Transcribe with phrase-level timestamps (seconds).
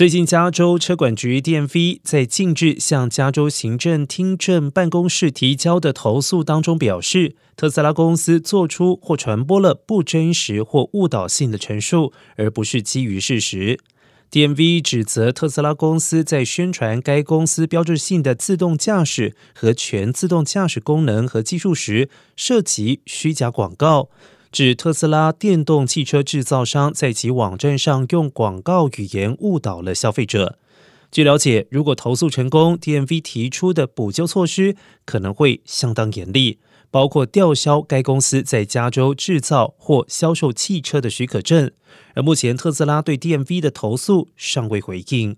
[0.00, 13.78] 最近，加州车管局 DMV 在近日向加州行政听证办公室提交的投诉当中表示，特斯拉公司做出或传播了不真实或误导性的陈述，而不是基于事实。
[14.30, 24.08] DMV 指责特斯拉公司在宣传该公司标志性的自动驾驶和全自动驾驶功能和技术时，涉及虚假广告。
[24.52, 30.58] 指特斯拉电动汽车制造商在其网站上用广告语言误导了消费者。
[31.12, 36.58] 据了解，如果投诉成功，DMV 提出的补救措施可能会相当严厉，
[36.90, 41.70] 包括吊销该公司在加州制造或销售汽车的许可证。
[42.14, 45.36] 而目前，特斯拉对 DMV 的投诉尚未回应。